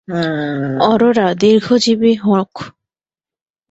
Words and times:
অরোরা, 0.83 1.27
দীর্ঘজীবী 1.33 2.13
হোক। 2.15 2.51